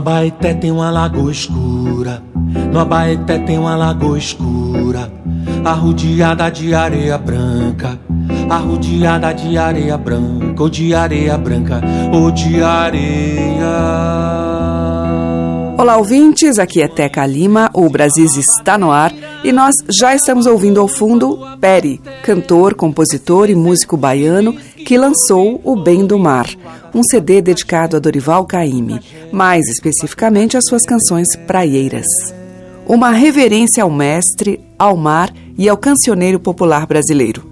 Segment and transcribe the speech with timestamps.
[0.00, 2.22] Abaeté tem uma lagoa escura,
[2.72, 5.12] no Abaeté tem uma lagoa escura,
[5.62, 8.00] arrodeada de areia branca,
[8.48, 11.82] arrodeada de areia branca, ou de areia branca,
[12.14, 13.66] ou de areia.
[15.76, 16.58] Olá, ouvintes.
[16.58, 17.70] Aqui é Teca Lima.
[17.74, 19.12] O Brasis está no ar.
[19.42, 24.54] E nós já estamos ouvindo ao fundo Peri, cantor, compositor e músico baiano
[24.86, 26.46] que lançou O Bem do Mar,
[26.94, 29.00] um CD dedicado a Dorival Caymmi,
[29.32, 32.06] mais especificamente às suas canções praieiras.
[32.86, 37.48] Uma reverência ao mestre, ao mar e ao cancioneiro popular brasileiro.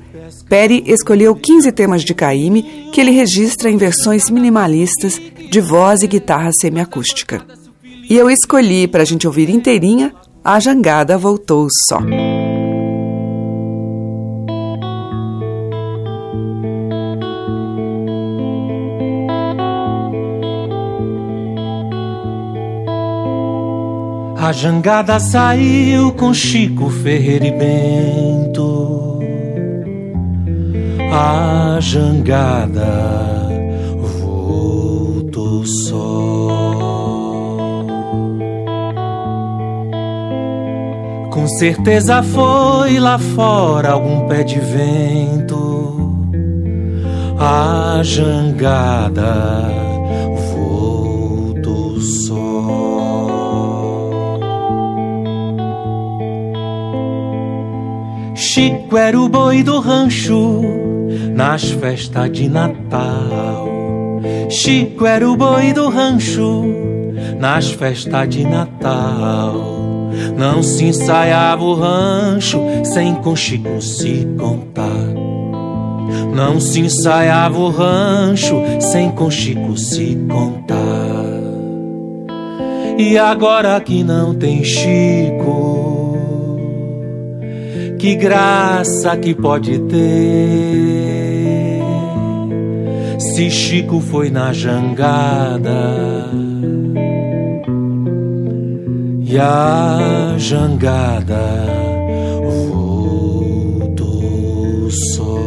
[0.48, 6.06] Peri escolheu 15 temas de Caymmi que ele registra em versões minimalistas de voz e
[6.06, 7.45] guitarra semiacústica.
[8.08, 12.00] E eu escolhi para a gente ouvir inteirinha A Jangada Voltou Só.
[24.48, 29.18] A jangada saiu com Chico Ferreira e Bento.
[31.12, 33.46] A jangada
[34.22, 36.48] voltou só.
[41.30, 46.24] Com certeza foi lá fora algum pé de vento.
[47.38, 49.88] A jangada
[58.58, 60.64] Chico era o boi do rancho
[61.33, 63.69] nas festas de Natal.
[64.51, 66.64] Chico era o boi do rancho
[67.39, 70.11] nas festas de Natal.
[70.36, 75.07] Não se ensaiava o rancho sem com Chico se contar.
[76.35, 81.39] Não se ensaiava o rancho sem com Chico se contar.
[82.98, 85.58] E agora que não tem Chico,
[87.98, 91.83] que graça que pode ter.
[93.19, 96.31] Se Chico foi na jangada
[99.20, 101.36] e a jangada
[103.81, 105.39] voltou só.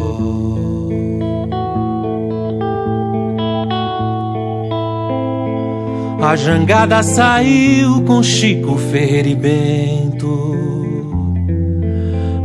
[6.21, 10.00] A jangada saiu com Chico Ferreira e Bento.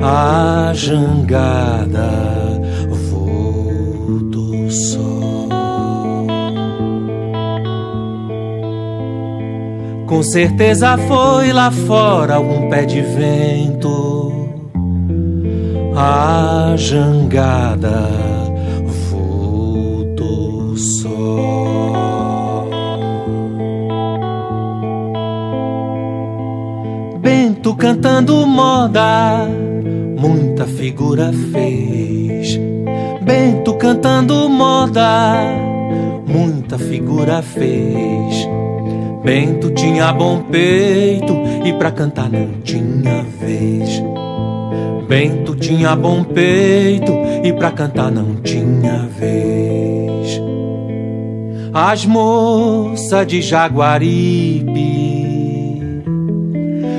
[0.08, 2.12] A jangada
[3.10, 5.48] voltou só.
[10.06, 14.32] Com certeza foi lá fora algum pé de vento.
[15.96, 18.08] A jangada
[19.10, 22.64] voltou só.
[27.20, 29.48] Bento cantando moda,
[30.26, 32.58] muita figura fez.
[33.22, 35.38] Bento cantando moda,
[36.26, 38.48] muita figura fez.
[39.22, 41.32] Bento tinha bom peito
[41.64, 44.02] e pra cantar não tinha vez.
[45.08, 47.12] Bento tinha bom peito
[47.44, 50.40] e pra cantar não tinha vez.
[51.72, 54.96] As moças de Jaguaribe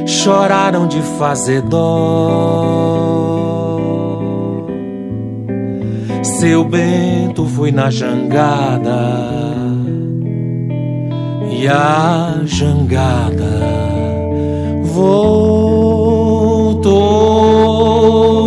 [0.05, 3.06] choraram de fazer dó.
[6.39, 9.27] Seu Bento foi na jangada
[11.51, 13.59] e a jangada
[14.83, 15.33] voltou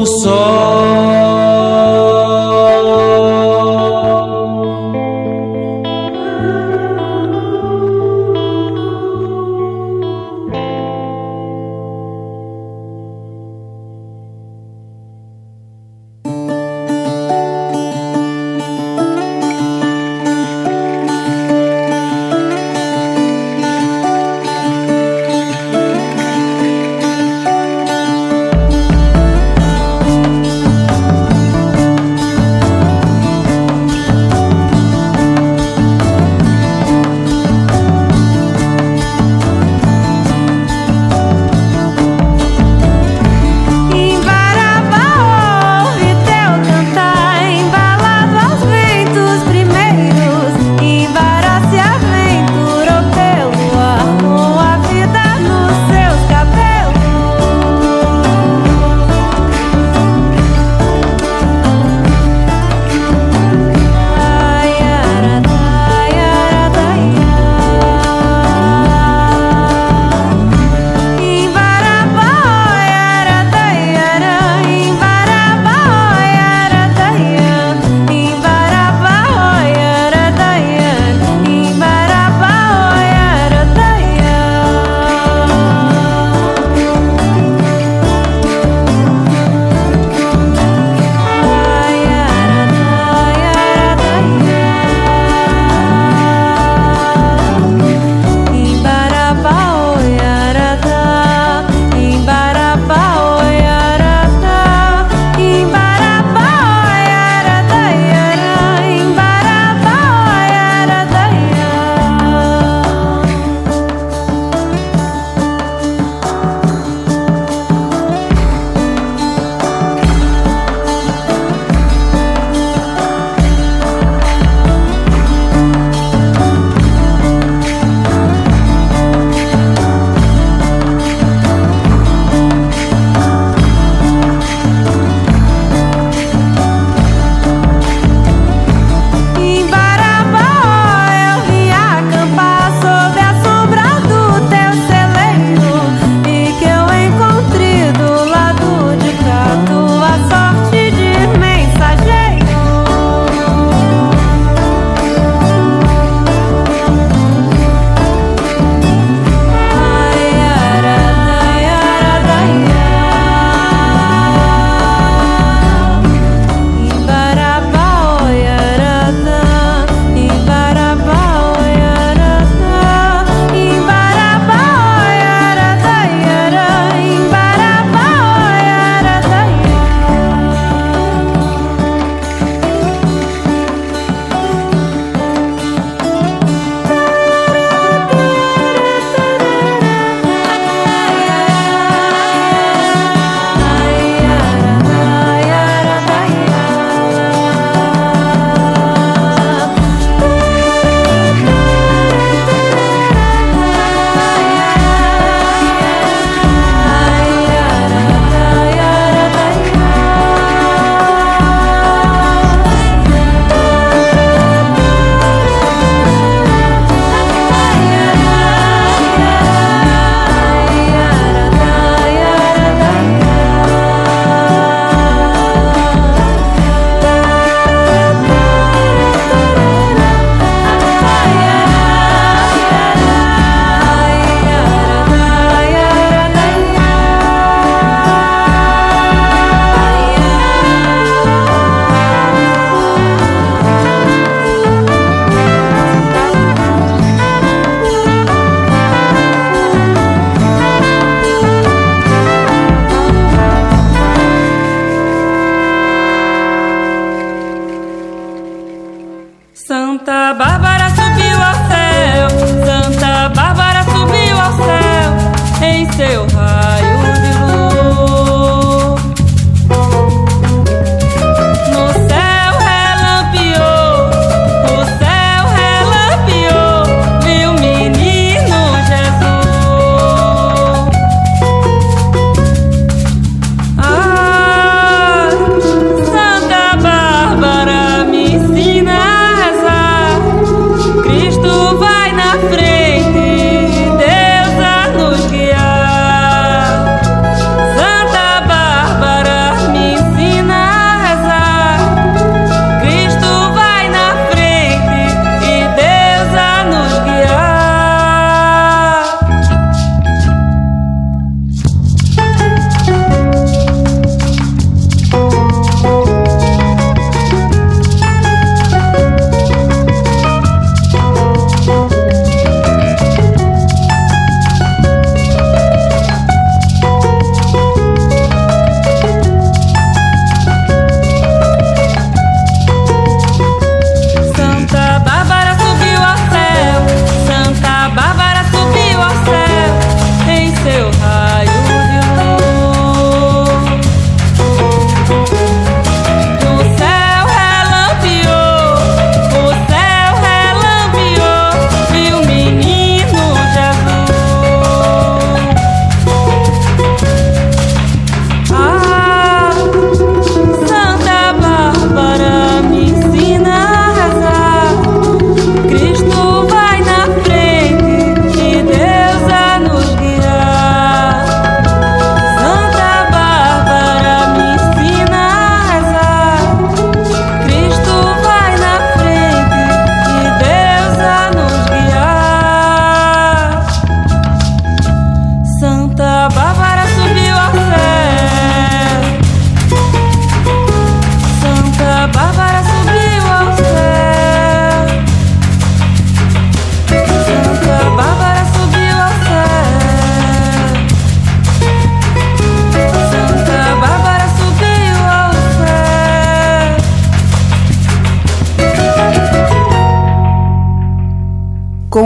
[0.07, 1.40] só.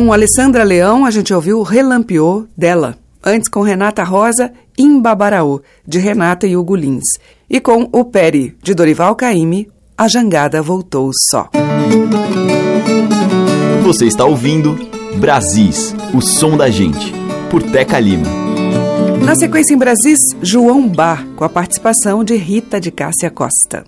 [0.05, 2.99] Com Alessandra Leão, a gente ouviu Relampiô dela.
[3.25, 7.05] Antes com Renata Rosa, Imbabaraô, de Renata e Hugo Lins.
[7.49, 11.49] E com O Peri, de Dorival Caymmi, A Jangada Voltou Só.
[13.83, 14.79] Você está ouvindo
[15.17, 17.11] Brasis, o som da gente,
[17.51, 18.29] por Teca Lima.
[19.25, 23.87] Na sequência em Brasis, João Bar, com a participação de Rita de Cássia Costa.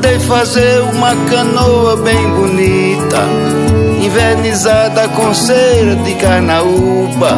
[0.00, 3.18] Mandei fazer uma canoa bem bonita,
[4.02, 7.36] invernizada com cera de carnaúba.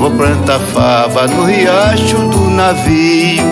[0.00, 3.44] Vou plantar fava no riacho do navio,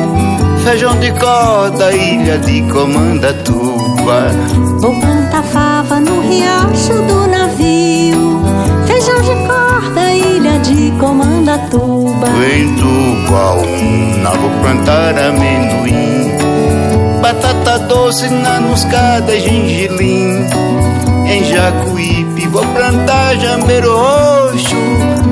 [0.64, 4.32] feijão de corda, ilha de Comandatuba.
[4.80, 8.42] Vou plantar fava no riacho do navio,
[8.88, 12.26] feijão de corda, ilha de Comandatuba.
[12.52, 16.01] Em Tubaúna vou plantar amendoim
[17.32, 20.46] Batata doce na muscada e gengilim
[21.26, 24.76] Em Jacuípe vou plantar jambeiro roxo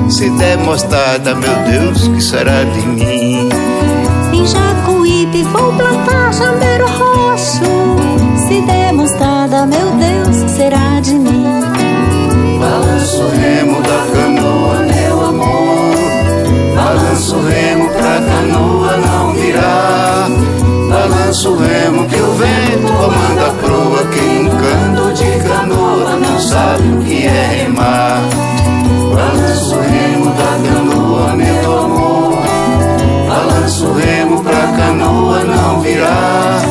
[0.09, 3.49] Se der mostarda, meu Deus, que será de mim?
[4.33, 7.65] Em Jacuípe vou plantar jambeiro roxo.
[8.47, 11.61] Se der mostarda, meu Deus, será de mim.
[12.59, 14.10] Balanço remo da
[21.31, 24.05] Balanço o remo que o vento comanda a proa.
[24.11, 28.19] Quem um canto de canoa não sabe o que é remar.
[29.15, 32.37] Balança o remo da canoa, meu amor.
[33.29, 36.63] Balança o remo pra canoa não virar.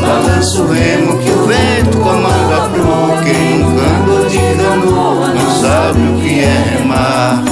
[0.00, 3.22] Balança o remo que o vento comanda a proa.
[3.22, 7.42] Quem um canto de canoa não sabe o que é remar.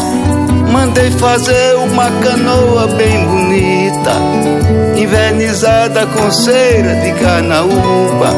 [0.73, 8.30] Mandei fazer uma canoa bem bonita invernizada com cera de carnaúba.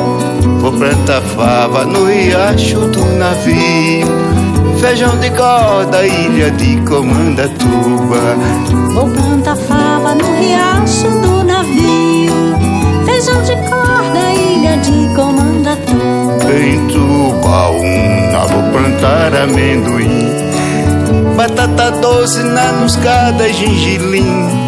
[0.60, 4.06] Vou plantar fava no riacho do navio,
[4.80, 8.36] feijão de corda, ilha de Comandatuba.
[8.94, 12.32] Vou plantar fava no riacho do navio,
[13.04, 16.52] feijão de corda, ilha de Comandatuba.
[16.52, 20.28] Em Tubaúna vou plantar amendoim,
[21.36, 24.62] batata doce na muscada e gengilim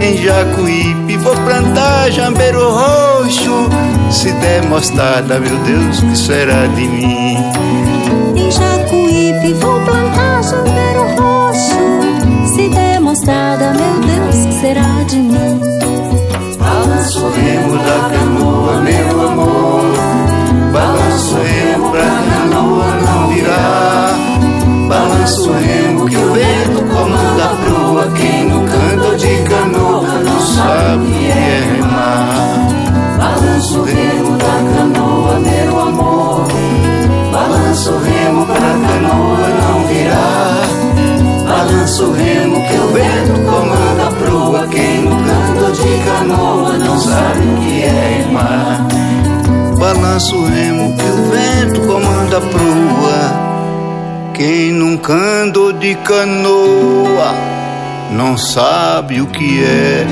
[0.00, 3.68] em Jacuípe vou plantar jambeiro roxo.
[4.10, 7.36] Se der mostarda, meu Deus, que será de mim?
[8.36, 12.54] Em Jacuípe vou plantar jambeiro roxo.
[12.54, 15.60] Se der mostarda, meu Deus, que será de mim?
[16.58, 19.84] Balanço remo da canoa, meu amor.
[20.72, 24.14] Balanço o remo pra canoa não virar.
[24.88, 26.47] Balanço remo que o vento
[50.08, 53.48] balança o remo que o vento comanda a proa.
[54.34, 57.34] Quem nunca andou de canoa
[58.12, 60.06] não sabe o que é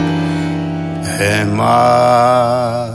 [1.19, 2.85] remar.
[2.85, 2.86] É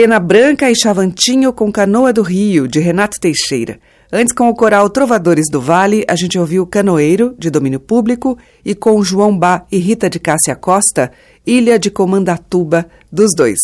[0.00, 3.80] Pena Branca e Chavantinho com Canoa do Rio, de Renato Teixeira.
[4.12, 8.76] Antes, com o coral Trovadores do Vale, a gente ouviu Canoeiro, de domínio público, e
[8.76, 11.10] com João Bá e Rita de Cássia Costa,
[11.44, 13.58] Ilha de Comandatuba, dos dois.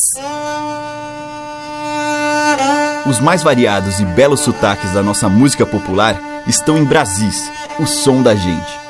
[3.09, 8.25] Os mais variados e belos sotaques da nossa música popular estão em Brasis, o som
[8.25, 8.84] da gente.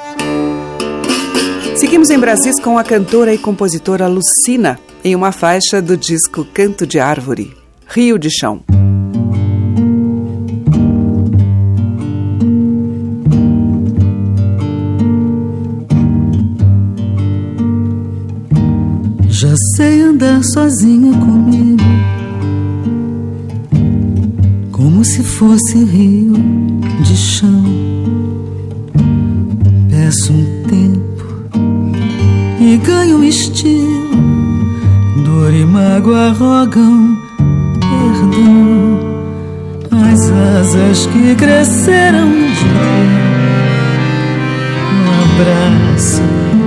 [1.84, 6.86] Seguimos em Brasis com a cantora e compositora Lucina, em uma faixa do disco Canto
[6.86, 7.54] de Árvore,
[7.86, 8.62] Rio de Chão.
[19.28, 21.84] Já sei andar sozinha comigo,
[24.72, 26.32] como se fosse rio
[27.02, 27.62] de chão.
[29.90, 31.03] Peço um tempo
[32.78, 34.10] ganho um estilo
[35.24, 37.24] Dor e mágoa rogam
[37.80, 39.14] perdão.
[40.12, 42.64] As asas que cresceram de
[44.92, 46.22] um abraço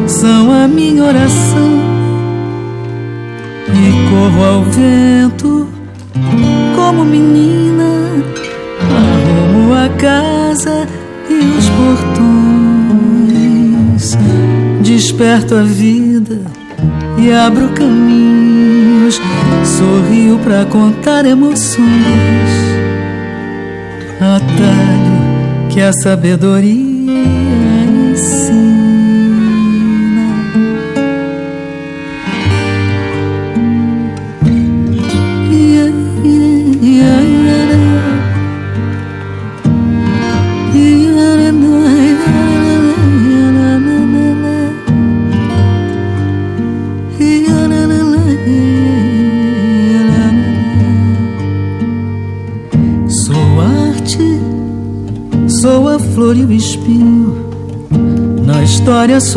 [0.07, 1.97] são a minha oração.
[3.69, 5.56] E corro ao vento
[15.17, 16.41] Desperto a vida
[17.17, 19.19] e abro caminhos.
[19.65, 21.87] Sorrio para contar emoções.
[24.21, 26.86] Atalho que a sabedoria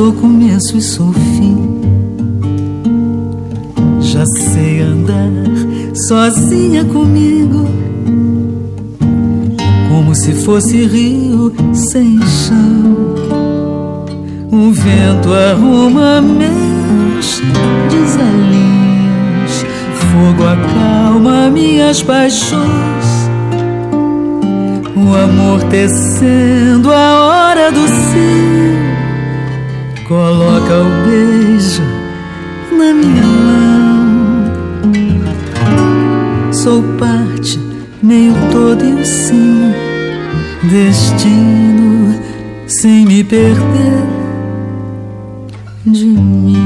[0.00, 1.58] sou começo e sou fim.
[4.00, 5.30] Já sei andar
[5.94, 7.66] sozinha comigo,
[9.90, 13.14] como se fosse rio sem chão.
[14.50, 17.42] O vento arruma meus
[17.90, 23.20] desalinhos, fogo acalma minhas paixões
[24.96, 28.89] o amor tecendo a hora do sim.
[30.10, 31.84] Coloca o beijo
[32.76, 34.52] na minha mão.
[36.52, 37.60] Sou parte,
[38.02, 39.72] meio todo e sim.
[40.64, 42.20] Destino
[42.66, 44.02] sem me perder
[45.86, 46.59] de mim.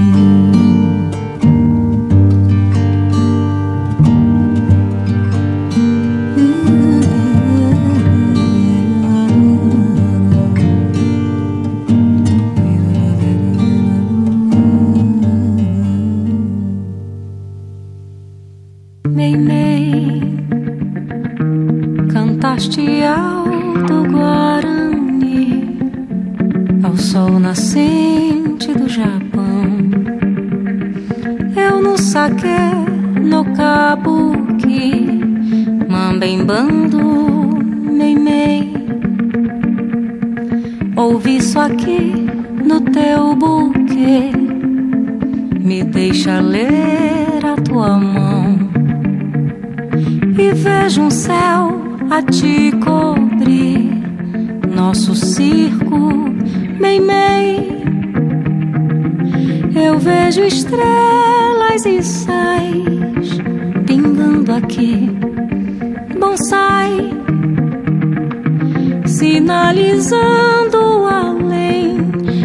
[69.25, 71.97] sinalizando além,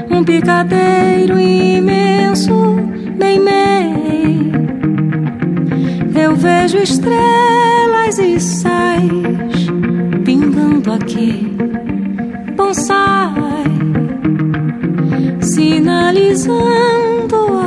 [0.10, 2.78] um picadeiro imenso,
[3.18, 4.54] bem bem.
[6.16, 9.12] Eu vejo estrelas e sais
[10.24, 11.54] pingando aqui,
[12.56, 13.66] bonsai,
[15.42, 16.56] sinalizando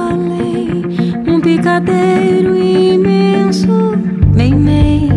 [0.09, 0.85] além,
[1.29, 3.93] um picadeiro imenso,
[4.35, 5.13] bem bem.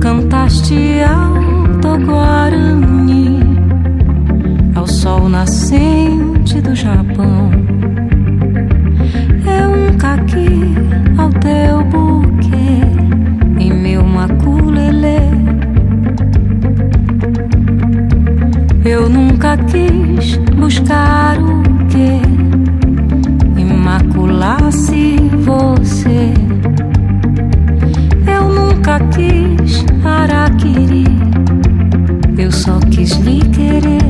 [0.00, 1.23] Cantaste a
[6.64, 7.50] do Japão.
[9.46, 10.74] É um caqui
[11.18, 12.80] ao teu buquê
[13.58, 15.18] em meu maculelê.
[18.84, 22.20] Eu nunca quis buscar o que
[23.60, 26.32] imaculasse você.
[28.26, 31.04] Eu nunca quis araquiri,
[32.38, 34.03] eu só quis lhe querer.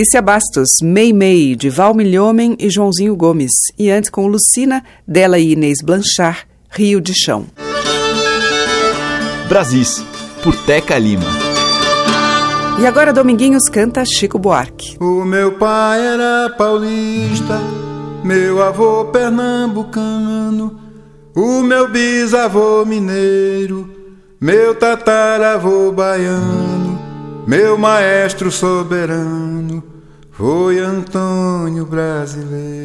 [0.00, 3.50] Patrícia Bastos, Mei Mei, de Val Milhomem e Joãozinho Gomes.
[3.78, 7.44] E antes com Lucina, dela e Inês Blanchard, Rio de Chão.
[9.46, 10.02] Brasis,
[10.42, 11.26] por Teca Lima.
[12.80, 14.96] E agora Dominguinhos canta Chico Buarque.
[14.98, 17.60] O meu pai era paulista,
[18.24, 20.80] meu avô pernambucano,
[21.36, 23.86] o meu bisavô mineiro,
[24.40, 26.98] meu tataravô baiano,
[27.46, 29.59] meu maestro soberano
[30.40, 32.80] foi Antônio Brasileiro.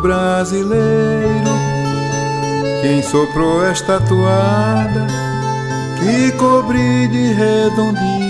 [0.00, 1.50] Brasileiro
[2.80, 5.06] quem soprou esta toada
[5.98, 8.27] que cobri de redondilhas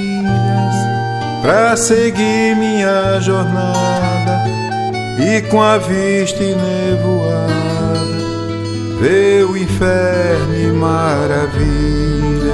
[1.48, 4.44] pra seguir minha jornada
[5.18, 7.48] e com a vista enevoada
[9.00, 12.52] ver o inferno e maravilha.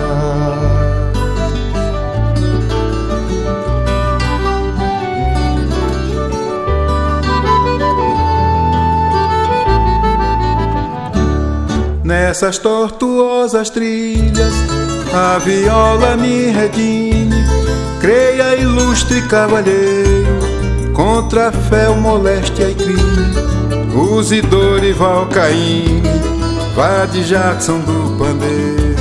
[12.05, 14.55] Nessas tortuosas trilhas,
[15.13, 17.45] a viola me redime.
[18.05, 18.54] Creia,
[18.95, 23.35] ilustre cavalheiro, contra fé, moléstia e crime.
[23.93, 26.03] Use Dorival Caymmi,
[26.77, 28.95] vá de Jackson do Pandeiro.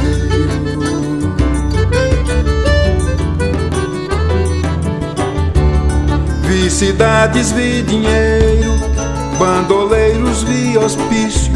[6.41, 8.73] Vi cidades, vi dinheiro,
[9.37, 11.53] bandoleiros, vi hospício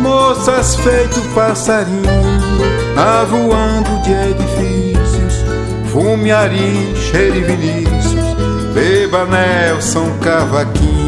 [0.00, 2.02] moças feito passarinho,
[2.96, 5.44] avoando de edifícios,
[5.92, 6.32] fume,
[7.10, 8.14] ari, cheiro e Vinícius,
[8.74, 11.00] beba Nelson Cavaquinho.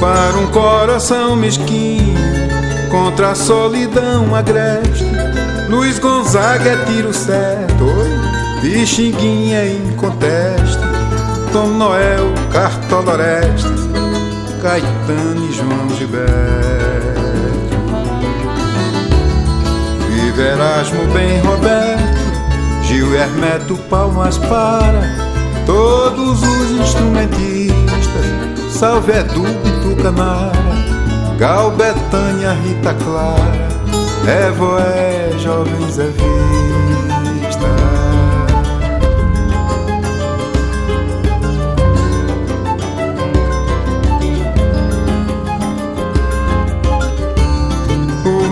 [0.00, 2.14] Para um coração mesquinho,
[2.90, 5.04] contra a solidão agreste,
[5.68, 8.23] Luiz Gonzaga é tiro certo, oi,
[8.64, 10.78] Pixinguinha é inconteste,
[11.52, 13.68] Tom Noel, Cartoloreste,
[14.62, 17.20] Caetano e João Gilberto.
[20.08, 25.14] Vive Erasmo bem Roberto, Gil Hermeto Palmas para
[25.66, 27.70] todos os instrumentistas,
[28.70, 30.54] salve Edu e Tucanara,
[31.36, 33.68] Gal Betânia, Rita Clara,
[34.48, 36.53] Evoé, Jovens é Vista.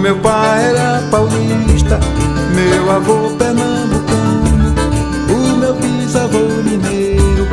[0.03, 2.01] Meu pai era paulista,
[2.57, 4.75] meu avô pernambucano,
[5.31, 7.47] o meu bisavô mineiro,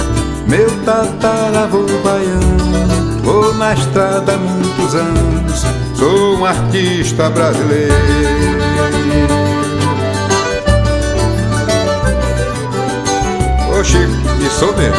[0.47, 7.93] meu tataravô baiano, o na estrada há muitos anos, sou um artista brasileiro.
[13.79, 14.11] Ô Chico,
[14.43, 14.95] e sou mesmo.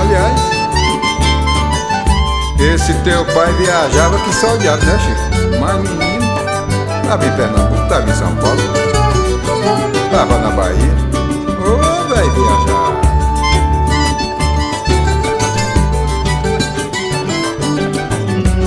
[0.00, 0.40] Aliás,
[2.58, 5.29] esse teu pai viajava que só o diabo, né, Chico?
[5.58, 6.26] Mas menino,
[7.08, 8.60] tava em Pernambuco, tava em São Paulo,
[10.10, 10.94] tava na Bahia.
[11.64, 12.90] Ô, oh, velho, viajar.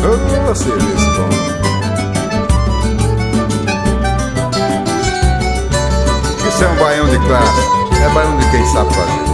[0.04, 1.30] Ô, oh, serviço bom.
[6.48, 7.62] Isso é um baião de classe,
[8.04, 9.33] é baião de quem sabe fazer.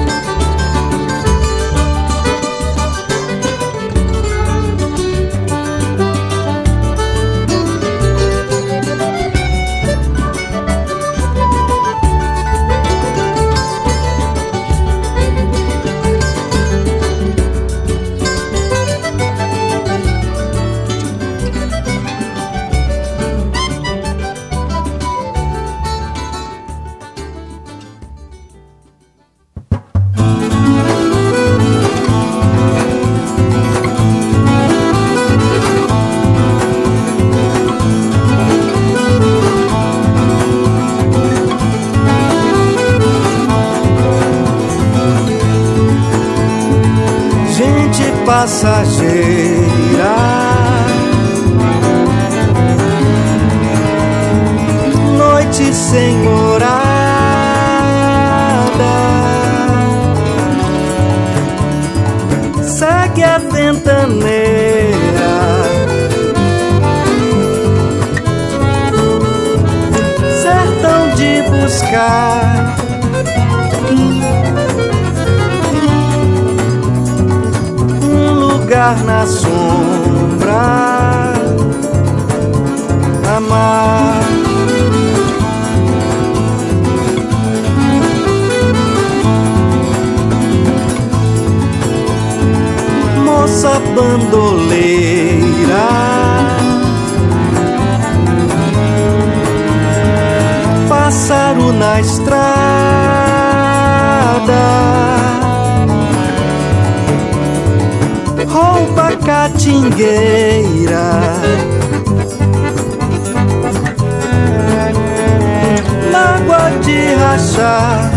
[116.70, 118.12] Mágoa de rachar.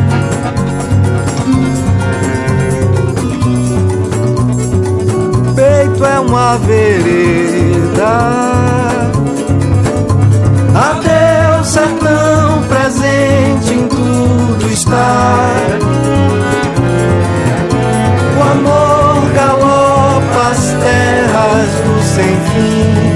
[5.54, 8.12] Peito é uma vereda.
[10.74, 15.48] Adeus, sertão presente em tudo está.
[18.36, 23.12] O amor galop as terras do sem fim.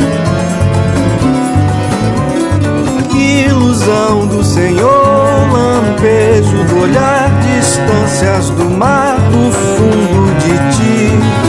[3.46, 5.05] Ilusão do Senhor,
[5.96, 11.46] lampejo do olhar, distâncias do mar, do fundo de ti.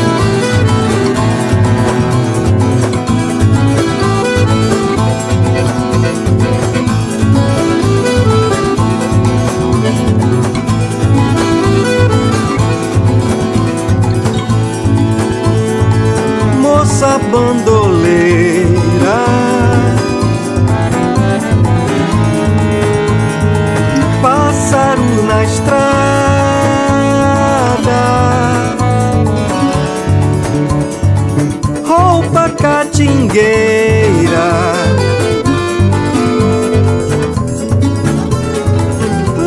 [33.37, 34.47] Catingueira.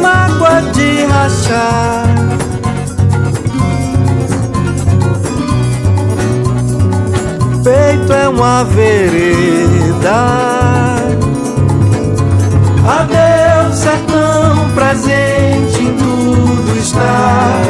[0.01, 2.07] Mágoa de rachar.
[7.63, 10.21] peito é uma vereda.
[12.89, 17.61] Adeus, sertão presente em tudo está.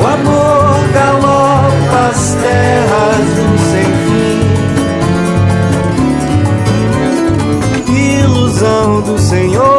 [0.00, 3.31] O amor galopa as terras
[9.12, 9.71] do Senhor,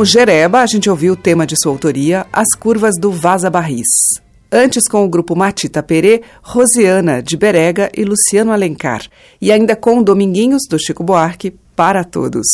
[0.00, 3.84] o Jereba, a gente ouviu o tema de sua autoria, As Curvas do Vaza Barris.
[4.50, 9.02] Antes, com o grupo Matita Perê, Rosiana, de Berega e Luciano Alencar.
[9.42, 12.46] E ainda com Dominguinhos, do Chico Buarque, para todos.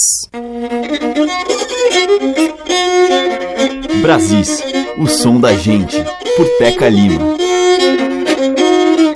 [4.02, 4.64] Brasis,
[4.98, 5.96] o som da gente,
[6.36, 7.36] por Teca Lima.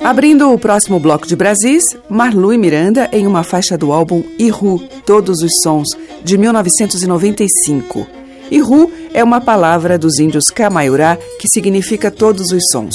[0.05, 4.79] Abrindo o próximo bloco de Brasis, Marlu e Miranda em uma faixa do álbum Iru,
[5.05, 5.89] Todos os Sons,
[6.23, 8.20] de 1995.
[8.51, 12.93] Iru é uma palavra dos índios Camaiurá que significa todos os sons,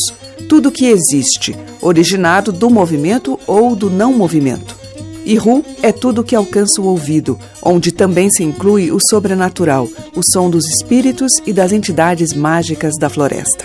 [0.50, 4.76] tudo que existe, originado do movimento ou do não movimento.
[5.24, 10.50] Iru é tudo que alcança o ouvido, onde também se inclui o sobrenatural, o som
[10.50, 13.64] dos espíritos e das entidades mágicas da floresta.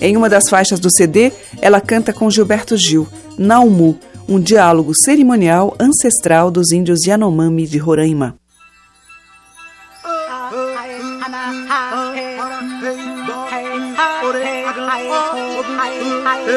[0.00, 3.06] Em uma das faixas do CD, ela canta com Gilberto Gil,
[3.38, 8.36] Naumu, um diálogo cerimonial ancestral dos índios Yanomami de Roraima.
[11.46, 11.85] ha.
[16.28, 16.56] Oh,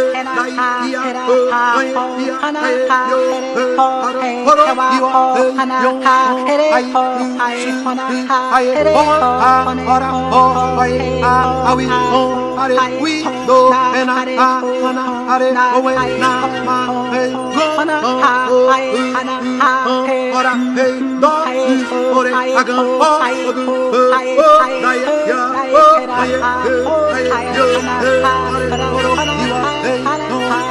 [29.84, 30.62] they know I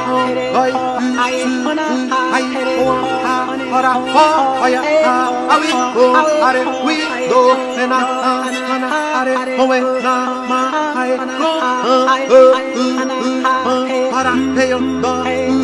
[1.63, 1.87] wanna
[2.19, 2.41] I
[2.85, 2.89] wanna
[3.71, 6.05] what I fire I we go
[6.47, 6.95] at it we
[7.29, 7.41] go
[7.81, 7.95] and I
[8.69, 8.89] wanna
[9.19, 9.37] at it
[9.69, 10.17] when I
[10.49, 10.63] my
[12.09, 12.41] I go
[14.11, 15.58] what I feel the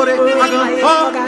[0.00, 0.14] ore
[0.44, 1.22] aga ha aga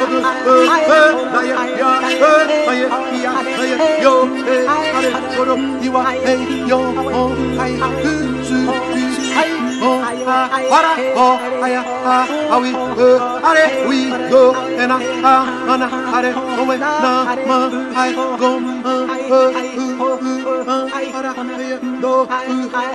[0.53, 1.01] e
[1.35, 2.33] la ya ya e
[2.67, 2.89] ma ya
[3.25, 3.33] ya
[3.71, 4.15] ya yo
[4.55, 4.57] e
[4.97, 5.57] ale koro
[5.87, 6.03] iwa
[6.33, 6.35] e
[6.71, 6.81] yo
[7.21, 7.23] o
[7.65, 8.13] ai ku
[8.49, 8.59] su
[8.93, 9.03] ku
[9.43, 9.51] ai
[9.91, 9.93] o
[10.71, 10.93] para
[11.27, 11.29] o
[11.67, 11.83] aya
[12.15, 12.17] a
[12.57, 12.73] awi
[13.07, 13.11] e
[13.49, 14.01] are we
[14.31, 14.43] go
[14.83, 14.97] ena
[15.33, 15.35] a
[15.73, 16.31] ana are
[16.61, 16.93] o we na
[17.49, 17.59] ma
[18.03, 18.51] ai go
[19.37, 19.41] e
[19.87, 19.90] e
[21.21, 21.35] から
[22.01, 22.29] どう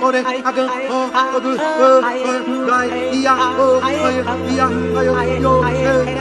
[0.02, 1.06] 俺あくんお
[1.40, 3.94] くうらいいやおい
[4.52, 5.70] いやあよよえ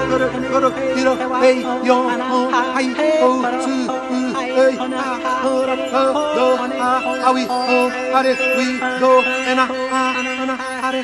[0.06, 2.94] くるくるひろえいよはい
[3.24, 3.90] おつう
[4.38, 5.82] えいあほらど
[6.80, 7.58] ああういお
[8.16, 8.38] あれうい
[9.00, 10.45] どえなあ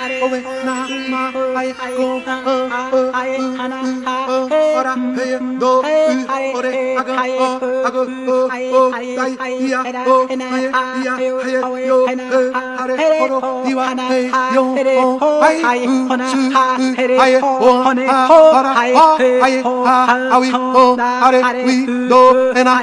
[0.04, 0.76] are owe na
[1.12, 1.24] ma
[1.60, 2.58] ai go o
[2.98, 3.32] o ai
[3.64, 4.16] ana ha
[4.80, 5.28] ora he
[5.62, 5.98] do u
[6.58, 6.72] ore
[7.02, 7.14] aga
[7.46, 7.50] o
[7.88, 8.02] aga
[8.36, 8.40] o
[8.80, 8.84] o
[9.18, 9.32] dai
[9.68, 9.80] ia
[10.14, 11.54] o ai ia he
[11.90, 12.16] yo e
[12.82, 14.20] are oro diwa he
[14.56, 14.64] yo
[15.08, 15.98] o ai u
[16.32, 16.42] su
[16.86, 17.72] u ai o
[18.12, 19.06] ha ora ha
[19.48, 19.54] ai
[19.88, 19.98] ha
[20.36, 20.50] awi
[20.84, 20.86] o
[21.28, 21.78] are wi
[22.12, 22.22] do
[22.64, 22.74] ena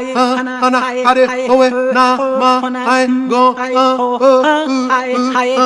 [0.66, 0.80] ana
[1.10, 2.06] are owe na
[2.42, 2.52] ma
[2.96, 3.44] ai go
[3.84, 3.86] o
[4.28, 4.32] o
[4.68, 5.58] u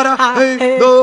[0.00, 0.94] ara he do o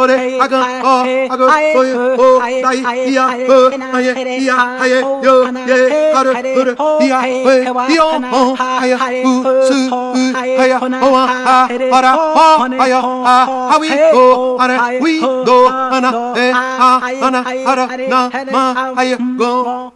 [0.00, 0.94] o re a ga o
[1.32, 1.46] a ga
[1.78, 1.94] o ye
[2.24, 2.28] o
[2.64, 2.78] dai
[3.12, 3.24] ia
[3.56, 3.58] o
[3.96, 4.12] a ye
[4.44, 5.34] ia a ye yo
[5.70, 5.78] ye
[6.14, 6.72] ha re hu re
[7.06, 7.62] ia o ye
[7.94, 8.98] i o mo a ya
[9.30, 9.34] u
[9.68, 10.24] su u
[10.62, 11.58] a ya o a a
[11.96, 12.48] a ra o
[12.84, 13.00] a ya
[13.34, 13.36] a
[13.74, 13.88] a wi
[14.22, 14.24] o
[14.62, 15.14] a re wi
[15.48, 15.58] do
[15.96, 16.10] ana
[16.44, 16.90] e a
[17.26, 17.40] ana
[17.70, 18.20] a ra na
[18.54, 18.64] ma
[19.00, 19.95] a ya go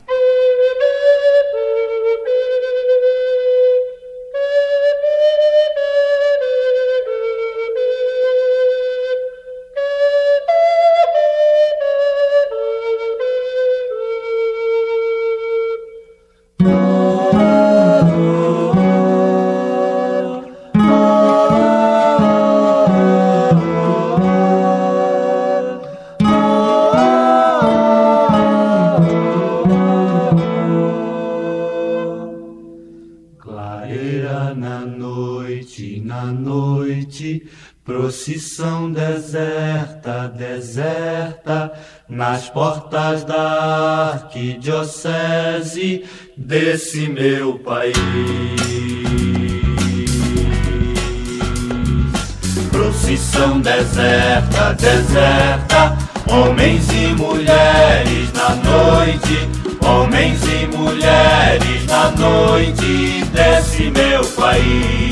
[54.73, 55.97] Deserta,
[56.27, 59.49] homens e mulheres na noite,
[59.85, 65.11] homens e mulheres na noite desse meu país.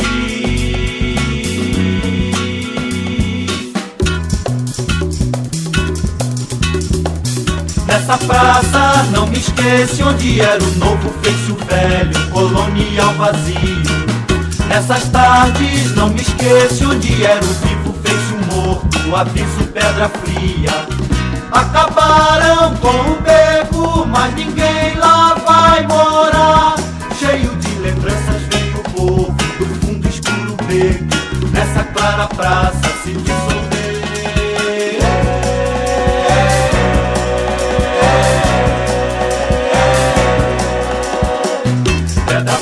[7.85, 14.09] Nessa praça não me esqueço onde era o novo feixe velho, colonial vazio.
[14.67, 17.78] Nessas tardes não me esqueço onde era o vivo
[19.09, 20.71] morto, aviso pedra fria.
[21.51, 26.75] Acabaram com o beco, mas ninguém lá vai morar.
[27.17, 31.47] Cheio de lembranças vem o povo do fundo escuro beco.
[31.51, 33.59] Nessa clara praça se dissolveu.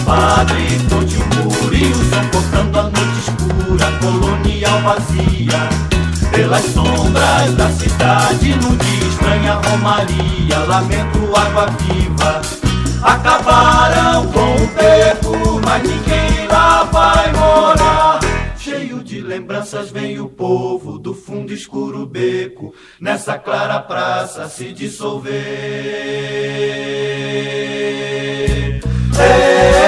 [0.06, 5.97] padre, ponte um muro e o som cortando a noite escura, colonial vazia.
[6.32, 12.42] Pelas sombras da cidade, no dia estranha romaria, lamento água viva.
[13.02, 18.20] Acabaram com o beco, mas ninguém lá vai morar.
[18.58, 26.18] Cheio de lembranças vem o povo do fundo escuro beco, nessa clara praça se dissolver.
[29.18, 29.88] deserta,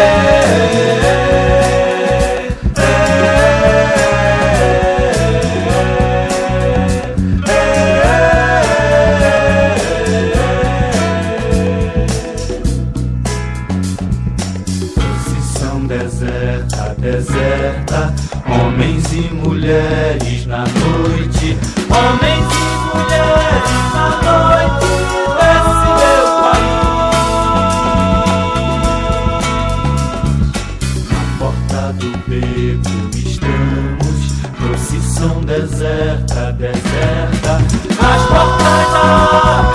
[18.51, 21.57] homens e mulheres na noite,
[21.89, 22.65] homens e
[22.97, 24.89] mulheres na noite,
[25.39, 26.89] desse meu país.
[31.11, 34.19] Na porta do beco estamos,
[34.57, 37.53] procissão deserta, deserta,
[38.01, 39.68] nas portas da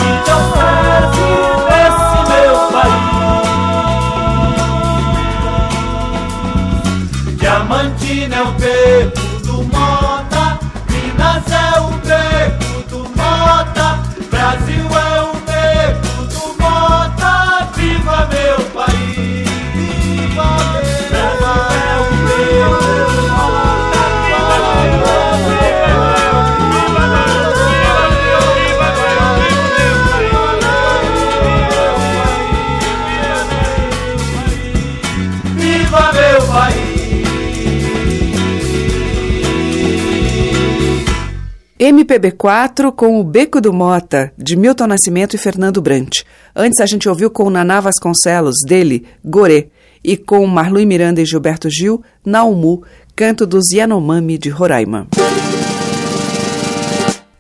[41.79, 46.22] MPB4 com o Beco do Mota, de Milton Nascimento e Fernando Brant.
[46.55, 49.70] Antes a gente ouviu com Naná Vasconcelos, dele, Gorê,
[50.03, 52.85] e com Marlui Miranda e Gilberto Gil, Naumu,
[53.16, 55.09] canto dos Yanomami de Roraima.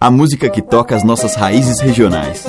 [0.00, 2.44] A música que toca as nossas raízes regionais.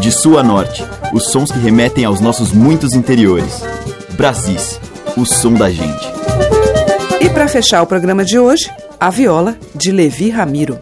[0.00, 3.62] De sul a norte, os sons que remetem aos nossos muitos interiores.
[4.16, 4.80] Brasis,
[5.14, 6.06] o som da gente.
[7.20, 10.78] E para fechar o programa de hoje, a viola de Levi Ramiro.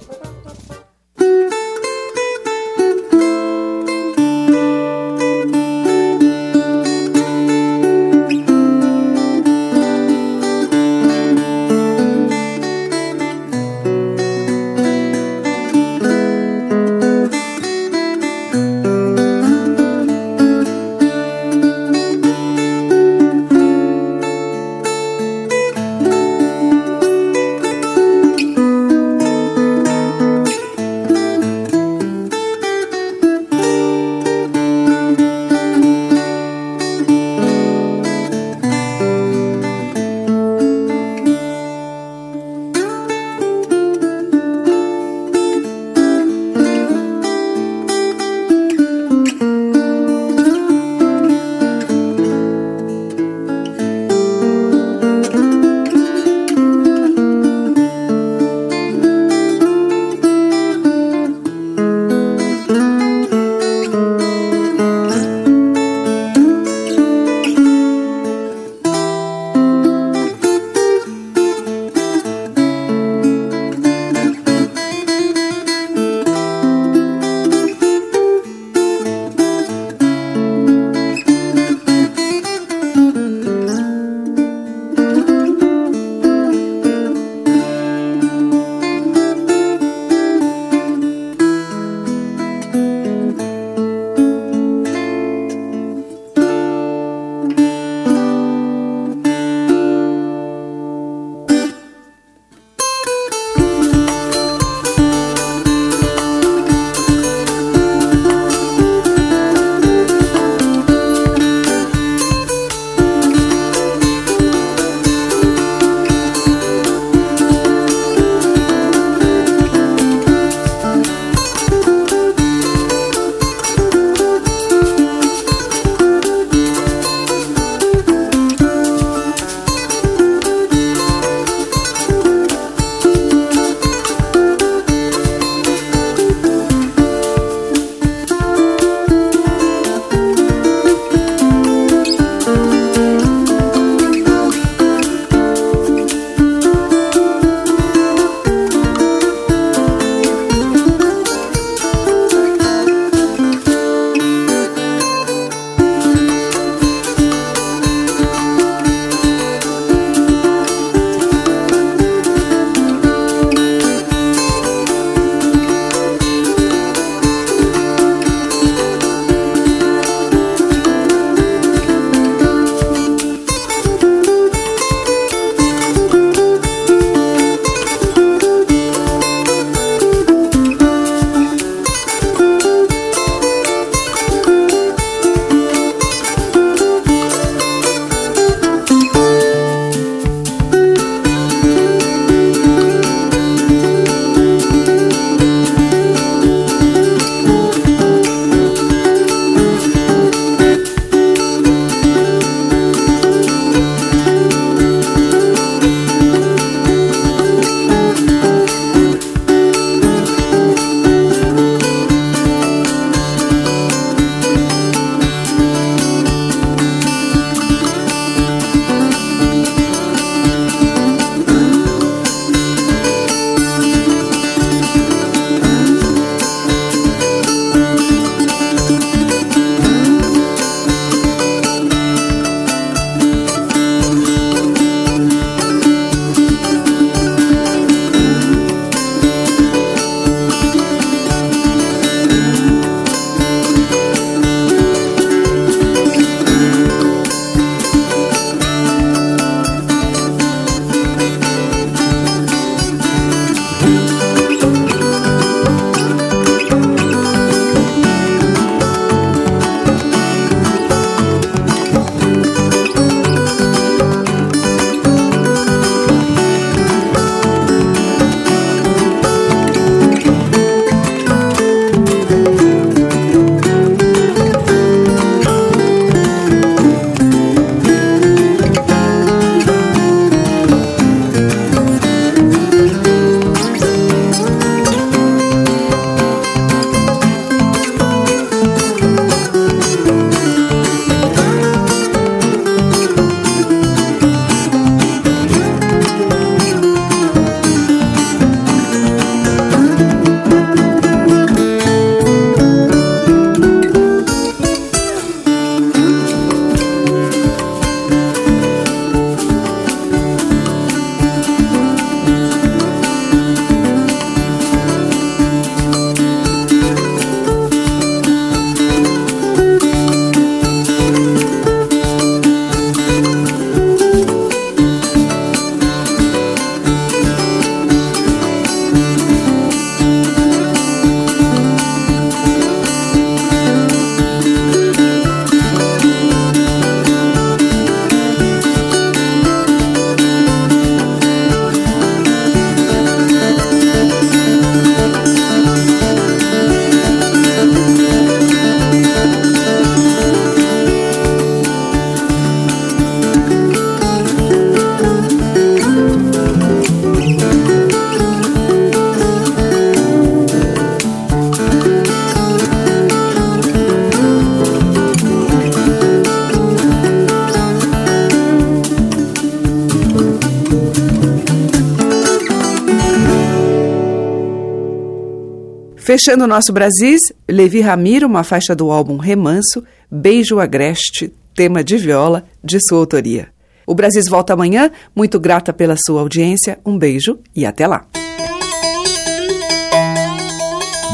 [376.15, 381.97] Fechando o nosso Brasis, Levi Ramiro, uma faixa do álbum Remanso, Beijo Agreste, tema de
[381.97, 383.49] viola, de sua autoria.
[383.85, 388.07] O Brasis volta amanhã, muito grata pela sua audiência, um beijo e até lá.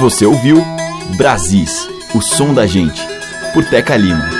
[0.00, 0.62] Você ouviu
[1.16, 3.00] Brasis, o som da gente,
[3.54, 4.39] por Teca Lima.